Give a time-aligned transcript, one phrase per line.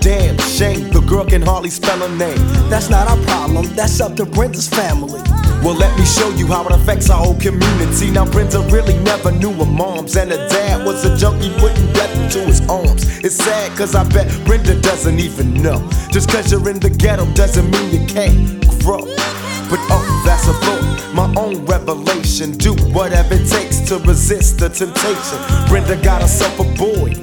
[0.00, 0.90] damn shame.
[0.90, 2.38] The girl can hardly spell her name.
[2.70, 5.20] That's not our problem, that's up to Brenda's family.
[5.62, 8.10] Well, let me show you how it affects our whole community.
[8.10, 12.14] Now, Brenda really never knew her moms, and her dad was a junkie putting death
[12.16, 13.04] into his arms.
[13.24, 15.80] It's sad, cause I bet Brenda doesn't even know.
[16.10, 19.04] Just cause you're in the ghetto doesn't mean you can't grow.
[19.68, 22.52] But oh, that's a thought, my own revelation.
[22.52, 25.68] Do whatever it takes to resist the temptation.
[25.68, 26.64] Brenda got herself a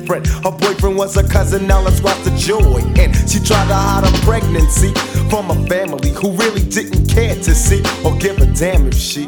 [0.06, 0.28] boyfriend.
[0.44, 2.81] Her boyfriend was a cousin, now let's watch the joy.
[2.98, 4.94] And she tried to hide her pregnancy
[5.30, 9.25] from a family who really didn't care to see or give a damn if she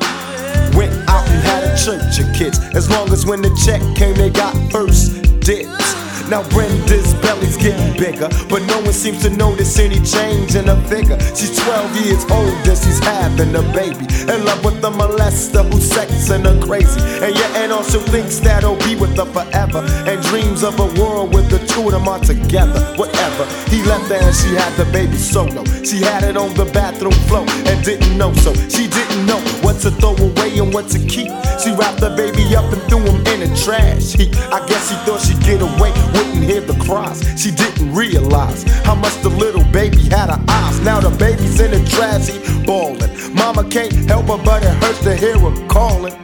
[0.75, 2.59] went out and had a church of kids.
[2.75, 6.06] As long as when the check came, they got first dibs.
[6.30, 10.81] Now Brenda's belly's getting bigger, but no one seems to notice any change in her
[10.88, 11.17] figure.
[11.34, 14.03] She's 12 years old and she's having a baby.
[14.28, 17.00] In love with the molester who's sexing her crazy.
[17.23, 19.80] And your aunt also thinks that he'll be with her forever.
[20.03, 22.81] And dreams of a world with the two of them are together.
[22.97, 23.45] Whatever.
[23.72, 25.64] He left her and she had the baby solo.
[25.88, 28.53] She had it on the bathroom floor and didn't know so.
[28.67, 31.31] She didn't know what to throw away and what to keep.
[31.64, 34.36] She wrapped the baby up and threw him in the trash heap.
[34.52, 37.19] I guess she thought she'd get away wouldn't hear the cries.
[37.39, 40.79] She didn't realize how much the little baby had her eyes.
[40.81, 43.11] Now the baby's in the trash, he bawling.
[43.33, 46.15] Mama can't help her, but it hurts to hear her calling.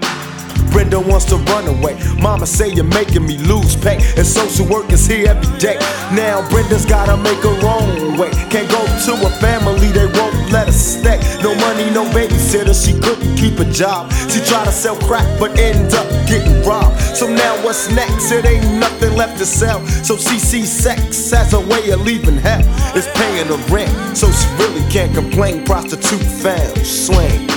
[0.74, 1.96] Brenda wants to run away.
[2.20, 3.98] Mama say you're making me lose pay.
[4.18, 5.78] And social work is here every day.
[6.12, 8.32] Now Brenda's gotta make her own way.
[8.50, 11.22] Can't go to a family, they won't let her stay.
[11.44, 14.12] No money, no babysitter, she couldn't keep a job.
[14.32, 17.00] She tried to sell crack, but ended up getting robbed.
[17.00, 18.32] So now what's next?
[18.32, 19.86] It ain't nothing left to sell.
[20.04, 22.62] So she sees sex as a way of leaving hell.
[22.98, 25.66] It's paying the rent, so she really can't complain.
[25.66, 27.48] Prostitute found, swing.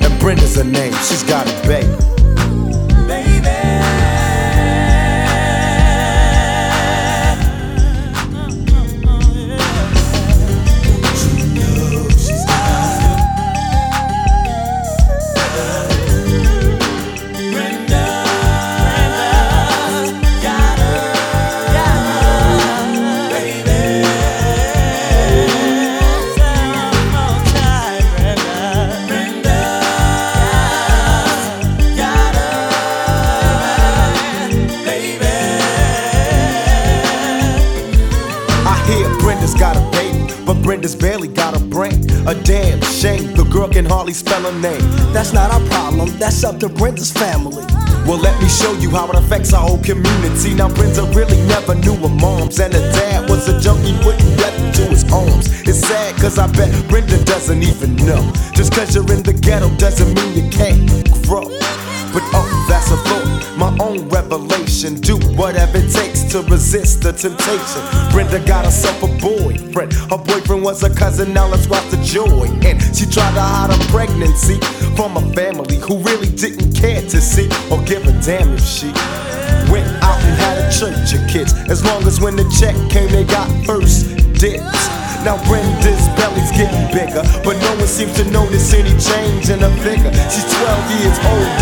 [0.00, 2.21] And Brenda's her name, she's got a baby.
[44.12, 44.80] Girl spell her name.
[45.12, 47.64] That's not our problem, that's up to Brenda's family.
[48.06, 50.54] Well, let me show you how it affects our whole community.
[50.54, 54.58] Now, Brenda really never knew her moms, and her dad was a junkie putting death
[54.60, 55.48] into his arms.
[55.62, 58.32] It's sad, cause I bet Brenda doesn't even know.
[58.52, 60.88] Just cause you're in the ghetto doesn't mean you can't
[61.22, 61.48] grow.
[62.12, 65.00] But oh, that's a thought, my own revelation.
[65.00, 67.82] Do whatever it takes to resist the temptation.
[68.12, 69.94] Brenda got herself a boyfriend.
[69.94, 72.48] Her boyfriend was a cousin, now let's watch the joy.
[72.66, 74.60] And she tried to hide her pregnancy
[74.94, 78.92] from a family who really didn't care to see or give a damn if she
[79.72, 81.54] went out and had a church of kids.
[81.70, 84.04] As long as when the check came, they got first
[84.36, 85.02] dibs.
[85.24, 89.70] Now Brenda's belly's getting bigger, but no one seems to notice any change in her
[89.78, 90.10] figure.
[90.26, 91.61] She's 12 years old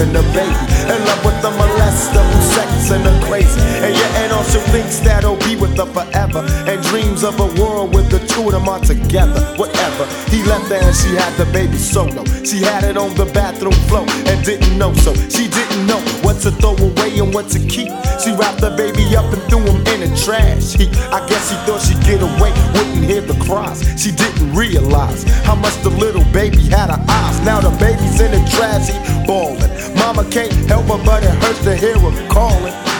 [0.00, 0.54] and a baby.
[0.88, 3.60] In love with the molester who's sexing her crazy.
[3.84, 6.46] And your aunt also thinks that he'll be with her forever.
[6.66, 9.40] And dreams of a world with the two of them are together.
[9.56, 10.06] Whatever.
[10.30, 12.24] He left her and she had the baby solo.
[12.44, 15.14] She had it on the bathroom floor and didn't know so.
[15.28, 17.90] She didn't know what to throw away and what to keep.
[18.22, 20.90] She wrapped the baby up and threw him in the trash heap.
[21.12, 23.82] I guess she thought she'd get away, wouldn't hear the cries.
[24.00, 27.40] She didn't realize how much the little baby had her eyes.
[27.44, 29.70] Now the baby's in the trash heap, bawling.
[30.08, 32.97] Mama can't help her, but it hurts to hear her calling.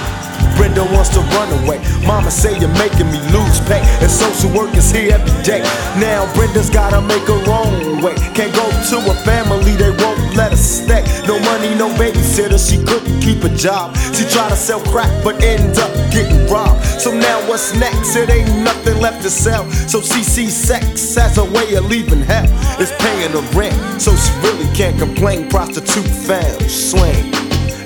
[0.59, 1.79] Brenda wants to run away.
[2.05, 3.79] Mama say you're making me lose pay.
[4.03, 5.63] And social work is here every day.
[5.97, 8.15] Now Brenda's gotta make her own way.
[8.35, 11.07] Can't go to a family, they won't let her stay.
[11.27, 13.97] No money, no babysitter, she couldn't keep a job.
[14.13, 16.85] She tried to sell crack, but ended up getting robbed.
[16.85, 18.17] So now what's next?
[18.17, 19.71] It ain't nothing left to sell.
[19.71, 22.47] So sees sex as a way of leaving hell.
[22.81, 25.49] It's paying the rent, so she really can't complain.
[25.49, 27.33] Prostitute found, swing.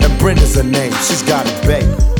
[0.02, 2.11] And Brenda's her name, she's got a baby.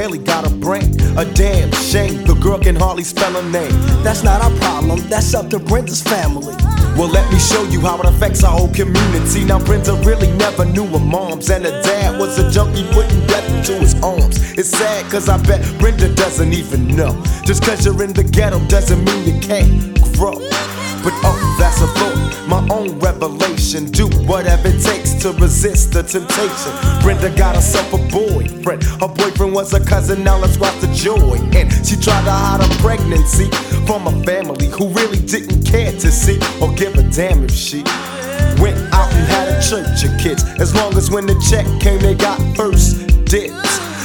[0.00, 0.90] Barely got a brain.
[1.18, 3.72] A damn shame, the girl can hardly spell her name.
[4.02, 6.54] That's not our problem, that's up to Brenda's family.
[6.96, 9.44] Well, let me show you how it affects our whole community.
[9.44, 13.46] Now, Brenda really never knew her moms, and her dad was a junkie putting death
[13.54, 14.36] into his arms.
[14.58, 17.12] It's sad, cause I bet Brenda doesn't even know.
[17.44, 20.40] Just cause you're in the ghetto doesn't mean you can't grow.
[21.02, 23.86] But oh, that's a thought, my own revelation.
[23.86, 26.72] Do whatever it takes to resist the temptation.
[27.02, 28.84] Brenda got herself a boyfriend.
[28.84, 31.38] Her boyfriend was a cousin, now let's watch the joy.
[31.56, 33.48] And she tried to hide her pregnancy
[33.86, 37.82] from a family who really didn't care to see or give a damn if she
[38.60, 40.44] went out and had a church of kids.
[40.60, 43.59] As long as when the check came, they got first dibs.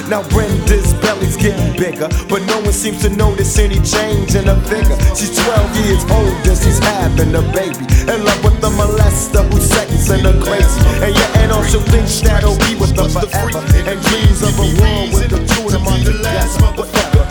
[0.07, 4.59] Now Brenda's belly's getting bigger, but no one seems to notice any change in her
[4.69, 4.97] figure.
[5.17, 7.81] She's 12 years old and she's having a baby.
[8.05, 10.79] In love with the molester who's sexing her crazy.
[11.01, 13.65] And yeah, and also thinks that he'll be with her forever.
[13.89, 17.25] And dreams of a world with the two of them on the last motherfucker.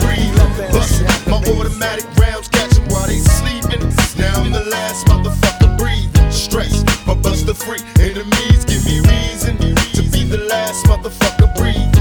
[0.74, 3.86] Bustin' my automatic rounds, catch while they sleeping.
[4.18, 6.30] Now I'm the last motherfucker breathing.
[6.32, 7.78] Stress, my buster free.
[8.02, 11.93] Enemies give me reason to be the last motherfucker breathing.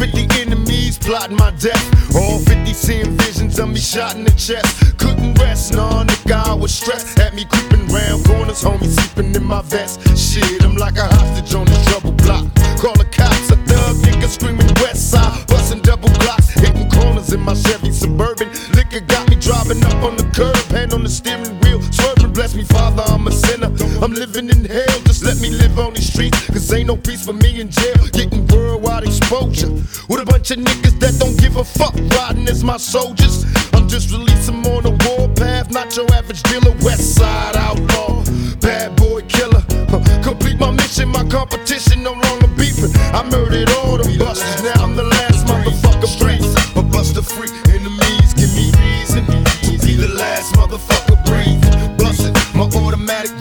[0.00, 2.16] 50 enemies plotting my death.
[2.16, 4.96] All 50 seeing visions of me shot in the chest.
[4.96, 7.18] Couldn't rest, nah, nigga, I was stressed.
[7.18, 10.00] Had me creeping round corners, homie sleeping in my vest.
[10.16, 12.59] Shit, I'm like a hostage on the trouble block.
[24.70, 26.46] Hell, just let me live on these streets.
[26.46, 28.06] Cause ain't no peace for me in jail.
[28.12, 29.70] Getting worldwide exposure.
[30.08, 33.44] With a bunch of niggas that don't give a fuck, riding as my soldiers.
[33.74, 36.74] I'm just releasing on the warpath, not your average dealer.
[36.82, 38.24] West side outlaw,
[38.60, 39.64] bad boy killer.
[39.90, 42.94] Huh, Complete my mission, my competition no longer beefing.
[43.12, 46.40] I murdered all the busters, now I'm the last motherfucker free.
[46.80, 49.26] A buster free, enemies give me reason
[49.90, 51.96] be the last motherfucker breathing.
[51.96, 53.39] Bustin' my automatic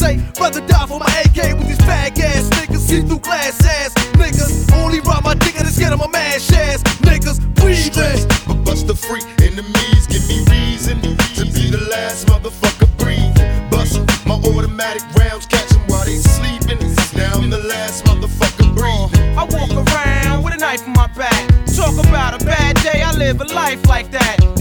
[0.00, 0.16] say.
[0.40, 2.82] Rather die for my AK with these fag ass niggas.
[2.88, 4.72] See through glass ass niggas.
[4.72, 7.38] Only rob my dick and it's get on my mash ass niggas.
[7.60, 8.20] Breathing.
[8.48, 9.22] but buster free.
[9.44, 10.96] Enemies give me reason
[11.36, 13.52] to be the last motherfucker breathing.
[13.70, 16.80] Bust my automatic rounds, catch 'em while they sleeping.
[17.14, 19.38] Now I'm the last motherfucker breathing.
[19.40, 21.42] I walk around with a knife in my back.
[21.76, 24.59] Talk about a bad day, I live a life like that.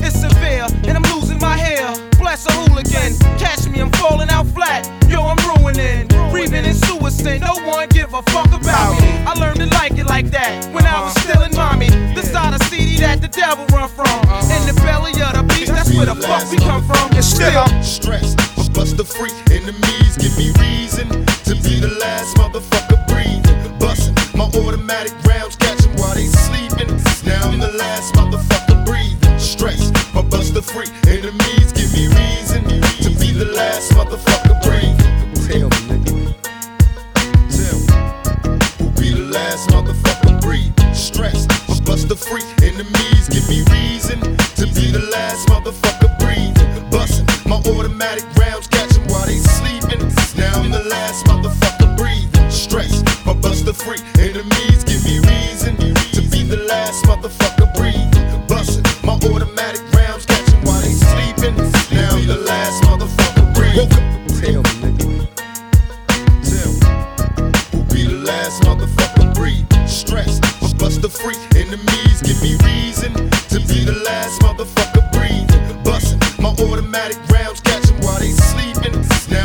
[8.20, 9.08] A fuck about me.
[9.24, 11.90] I learned to like it like that when I was still in mommy.
[12.16, 14.12] The side of CD that the devil run from.
[14.52, 17.16] In the belly of the beast, that's where the fuck we come from.
[17.16, 18.36] And still, I'm stressed.
[18.56, 19.32] but buster free.
[19.56, 21.08] Enemies give me reason
[21.48, 23.56] to be the last motherfucker breathing.
[23.80, 26.92] Bustin' my automatic rounds, catch 'em while they sleeping.
[27.24, 29.40] Now I'm the last motherfucker breathing.
[29.40, 30.92] Stress, but buster free.
[31.08, 32.68] Enemies give me reason
[33.00, 34.49] to be the last motherfucker
[42.10, 42.68] buster free.
[42.68, 44.20] Enemies give me reason
[44.56, 46.90] to be the last motherfucker breathing.
[46.90, 50.02] Bustin' my automatic rounds, catch 'em while they sleeping.
[50.36, 52.50] Now I'm the last motherfucker breathing.
[52.50, 54.00] Stress, but buster free.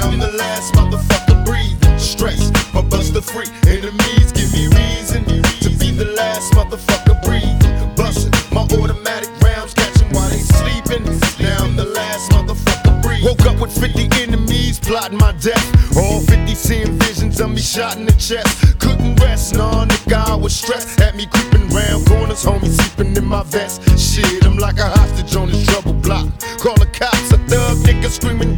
[0.04, 1.98] I'm the last motherfucker breathing.
[1.98, 3.48] Stress, my buster free.
[3.66, 7.94] Enemies give me reason to be the last motherfucker breathing.
[7.96, 11.04] Bustin' my automatic rounds, catching while they sleeping.
[11.40, 13.24] Now I'm the last motherfucker breathing.
[13.24, 15.96] Woke up with 50 enemies plotting my death.
[15.96, 18.78] All 50 seeing visions of me shot in the chest.
[18.78, 21.00] Couldn't rest, nah, nigga, I was stressed.
[21.00, 23.80] Had me creeping round corners, homie, sleeping in my vest.
[23.98, 26.26] Shit, I'm like a hostage on this trouble block.
[26.58, 28.53] Call the cops, a thug nigga screaming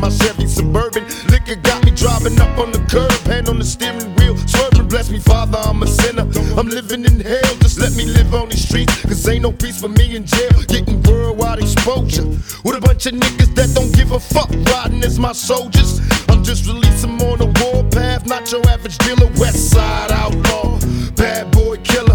[0.00, 1.04] my Chevy Suburban.
[1.28, 4.88] Liquor got me driving up on the curb, hand on the steering wheel, swerving.
[4.88, 6.26] Bless me, Father, I'm a sinner.
[6.56, 9.02] I'm living in hell, just let me live on these streets.
[9.02, 10.62] Cause ain't no peace for me in jail.
[10.68, 12.26] Getting worldwide exposure
[12.64, 14.50] with a bunch of niggas that don't give a fuck.
[14.72, 16.00] Riding as my soldiers.
[16.28, 19.30] I'm just releasing on the warpath, not your average dealer.
[19.38, 20.78] West side outlaw,
[21.16, 22.07] bad boy killer.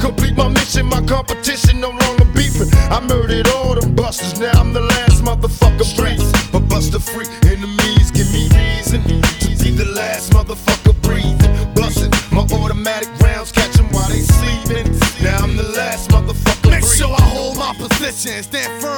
[0.00, 2.68] Complete my mission, my competition no longer beefing.
[2.90, 6.32] I murdered all them busters, now I'm the last motherfucker breathing.
[6.52, 11.52] But buster free enemies give me reason to be the last motherfucker breathing.
[11.74, 14.86] Busting my automatic rounds, catch 'em while they sleeping.
[15.22, 16.98] Now I'm the last motherfucker Make breathing.
[16.98, 18.89] sure I hold my position, stand firm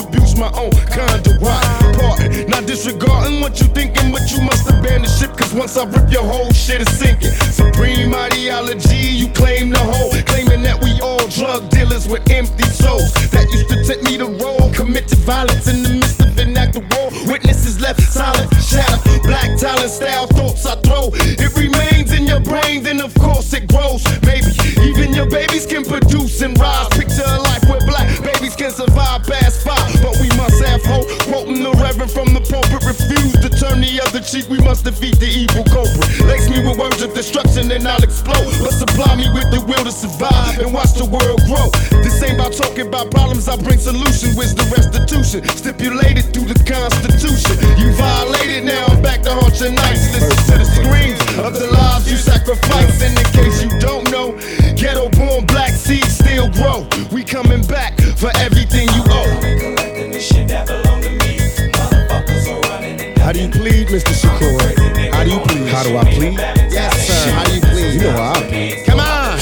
[0.00, 0.36] abuse?
[0.36, 1.40] My own kind conduct.
[1.98, 5.36] Pardon, not disregarding what you thinking, but you must abandon ship.
[5.36, 7.32] Cause once I rip your whole shit is sinking.
[7.52, 10.10] Supreme ideology, you claim the whole.
[10.26, 13.12] Claiming that we all drug dealers with empty souls.
[13.30, 16.56] That used to tempt me to roll, commit to violence in the midst of an
[16.56, 17.10] act of war.
[17.26, 21.10] Witnesses left silent, shadow, black talent style thoughts I throw.
[21.14, 24.04] It remains in your brain, then of course it grows.
[24.22, 26.89] Maybe even your babies can produce and rise.
[32.10, 34.50] From the pulpit, refuse to turn the other cheek.
[34.50, 36.10] We must defeat the evil culprit.
[36.26, 38.50] Lace me with words of destruction and I'll explode.
[38.58, 41.70] But supply me with the will to survive and watch the world grow.
[42.02, 44.34] This ain't about talking about problems, I bring solution.
[44.34, 45.46] Where's the restitution?
[45.54, 47.54] Stipulated through the Constitution.
[47.78, 50.10] You violated, now I'm back to haunt your nights.
[50.10, 53.02] Listen to the screams of the lives you sacrifice.
[53.02, 54.34] And in case you don't know,
[54.74, 56.86] ghetto born black seeds still grow.
[57.14, 59.02] We coming back for everything you
[63.30, 64.10] How do you plead, Mr.
[64.10, 64.58] Shakur?
[65.14, 65.68] How do you plead?
[65.70, 66.34] How do I plead?
[66.66, 67.30] Yes, sir.
[67.30, 67.94] How do you plead?
[67.94, 68.84] You know how I plead.
[68.86, 69.38] Come on.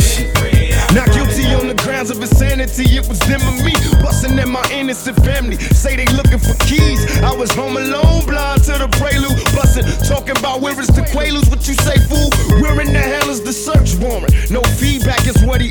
[0.93, 2.85] Not guilty on the grounds of insanity.
[2.85, 3.73] It was them and me
[4.05, 5.57] busting at my innocent family.
[5.57, 7.01] Say they looking for keys.
[7.23, 9.41] I was home alone, blind to the prelude.
[9.57, 11.49] Busting, talking about where is the Quaaludes?
[11.49, 12.29] What you say, fool?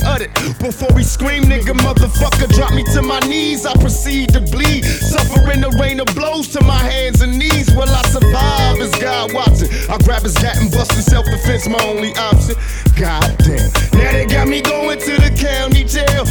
[0.04, 0.34] Uttered.
[0.60, 3.66] Before he screamed, nigga, motherfucker, drop me to my knees.
[3.66, 7.72] I proceed to bleed, suffering the rain of blows to my hands and knees.
[7.76, 8.80] Will I survive?
[8.80, 9.70] Is God watching?
[9.90, 12.56] I grab his hat and bust in self defense, my only option.
[12.96, 13.72] God damn.
[13.98, 16.26] Now they got me going to the county jail,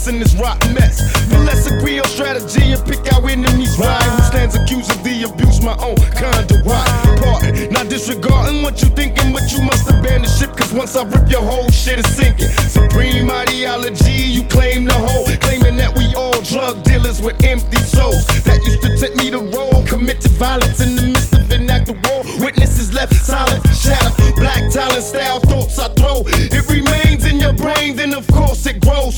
[0.00, 0.96] us in this rotten mess.
[1.28, 4.02] But let's agree on strategy and pick our enemies right.
[4.02, 5.60] Who stands accused of the abuse?
[5.62, 7.20] My own kind of conduct.
[7.20, 10.56] Pardon, not disregarding what you thinking, but you must abandon ship.
[10.56, 12.48] Cause once I rip your whole shit is sinking.
[12.68, 15.26] Supreme ideology, you claim the whole.
[15.44, 18.24] Claiming that we all drug dealers with empty souls.
[18.44, 21.68] That used to tempt me to roll, commit to violence in the midst of an
[21.68, 22.22] act of war.
[22.40, 26.22] Witnesses left silent, shadow, black talent style thoughts I throw.
[26.26, 29.16] It remains in your brain, then of course it grows.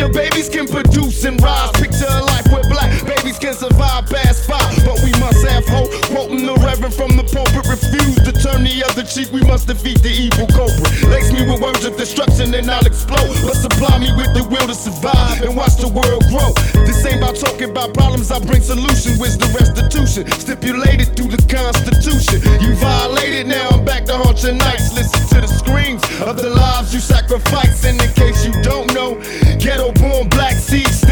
[0.00, 1.72] Your babies can produce and rise.
[1.76, 4.72] Picture a life where black babies can survive past five.
[4.80, 5.92] But we must have hope.
[6.08, 9.28] Quoting the reverend from the pulpit, refuse to turn the other cheek.
[9.28, 10.88] We must defeat the evil culprit.
[11.12, 13.28] Lace me with words of destruction and I'll explode.
[13.44, 16.48] But supply me with the will to survive and watch the world grow.
[16.88, 19.20] This ain't about talking about problems, I bring solution.
[19.20, 20.24] Where's the restitution?
[20.32, 22.40] Stipulated through the Constitution.
[22.64, 24.96] You violated, now I'm back to haunt your nights.
[24.96, 27.84] Listen to the screams of the lives you sacrifice.
[27.84, 28.89] And in case you don't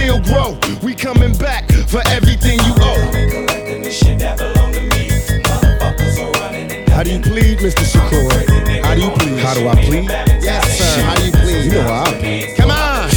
[0.08, 0.58] still grow.
[0.82, 3.04] We coming back for everything you owe.
[6.88, 7.84] How do you plead, Mr.
[7.84, 8.82] Shakur?
[8.82, 9.38] How do you plead?
[9.38, 10.08] How do I plead?
[10.42, 11.02] Yes, sir.
[11.02, 11.64] How do you plead?
[11.66, 12.56] You know how I plead.
[12.56, 13.08] Come on.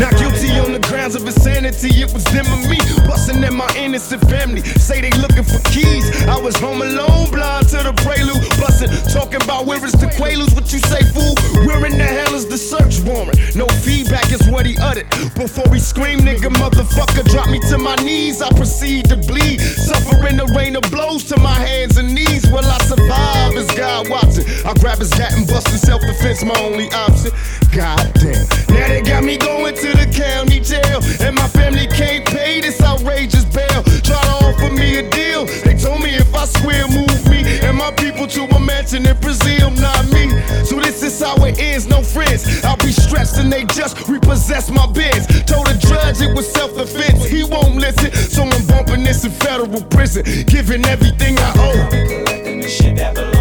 [0.00, 2.00] Not guilty on the grounds of insanity.
[2.00, 4.62] It was them and me busting at my innocent family.
[4.62, 6.24] Say they looking for keys.
[6.26, 8.40] I was home alone, blind to the prelude.
[8.56, 10.54] Busting, talking about where is the Quaaludes?
[10.54, 11.34] What you say, fool?
[14.60, 15.08] What he uttered.
[15.34, 18.42] Before he screamed, nigga, motherfucker, drop me to my knees.
[18.42, 22.44] I proceed to bleed, suffering the rain of blows to my hands and knees.
[22.52, 23.56] Will I survive?
[23.56, 24.44] Is God watching?
[24.66, 27.32] I grab his hat and bust in self defense, my only option.
[27.72, 28.44] Goddamn.
[28.68, 32.82] Now they got me going to the county jail, and my family can't pay this
[32.82, 33.39] outrageous
[38.90, 40.30] mansion in Brazil, not me.
[40.64, 42.64] So this is how it ends, no friends.
[42.64, 45.26] I'll be stressed and they just repossess my beds.
[45.44, 47.24] Told the judge it was self-defense.
[47.24, 52.68] He won't listen, so I'm bumping this in federal prison, giving everything I owe.
[52.68, 53.39] shit that belong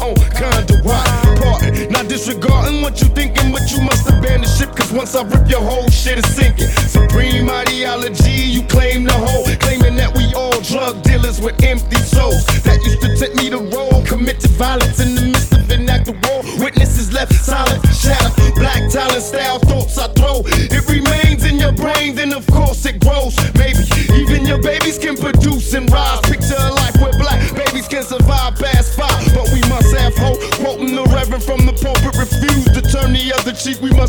[0.00, 1.04] own kind of why?
[1.40, 4.74] Pardon, not disregarding what you thinking, but you must abandon ship.
[4.74, 6.68] Cause once I rip your whole shit is sinking.
[6.88, 9.44] Supreme ideology, you claim the whole.
[9.60, 12.44] Claiming that we all drug dealers with empty souls.
[12.64, 15.19] That used to take me to roll, committed violence in the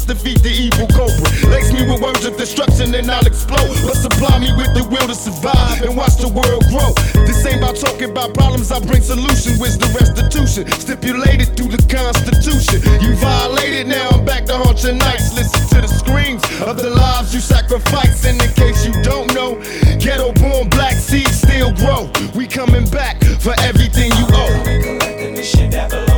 [0.01, 1.31] must defeat the evil culprit.
[1.49, 3.75] Lace me with words of destruction and I'll explode.
[3.85, 6.93] But supply me with the will to survive and watch the world grow.
[7.25, 9.59] This ain't about talking about problems, I bring solution.
[9.59, 10.65] Where's the restitution?
[10.79, 12.81] Stipulated through the Constitution.
[13.01, 15.33] You violated, now I'm back to haunt your nights.
[15.35, 18.25] Listen to the screams of the lives you sacrifice.
[18.25, 19.59] And in case you don't know,
[19.99, 22.09] ghetto born black seeds still grow.
[22.33, 26.10] We coming back for everything you owe.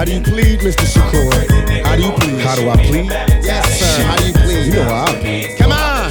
[0.00, 0.88] How do you plead, Mr.
[0.88, 1.84] Shakur?
[1.84, 2.40] How do you plead?
[2.40, 3.10] How do I plead?
[3.44, 4.02] Yes, sir.
[4.04, 4.66] How do you plead?
[4.68, 5.58] You know how I plead.
[5.58, 6.08] Come on.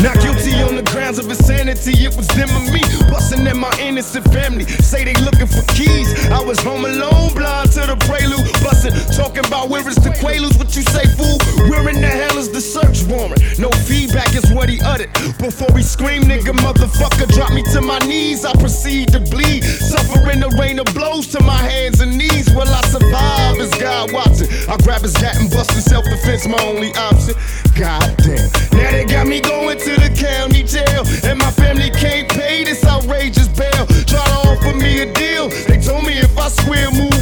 [0.00, 1.90] Not guilty on the grounds of insanity.
[2.06, 4.62] It was them and me busting at my innocent family.
[4.64, 6.14] Say they looking for keys.
[6.30, 8.96] I was home alone, blind to the prelude bustin'.
[9.12, 11.36] Talking about where is the Quaaludes, what you say, fool?
[11.68, 13.38] Where in the hell is the search warrant?
[13.60, 15.12] No feedback is what he uttered.
[15.38, 18.44] Before he screamed, nigga, motherfucker, drop me to my knees.
[18.44, 22.48] I proceed to bleed, suffering the rain of blows to my hands and knees.
[22.56, 23.60] Will I survive?
[23.60, 24.48] Is God watching?
[24.68, 27.34] I grab his hat and bust in self defense, my only option.
[27.76, 28.48] Goddamn.
[28.72, 32.84] Now they got me going to the county jail, and my family can't pay this
[32.84, 33.86] outrageous bail.
[34.08, 35.48] Try to offer me a deal.
[35.68, 37.13] They told me if I swear, move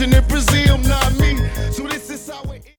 [0.00, 1.27] in Brazil, not me.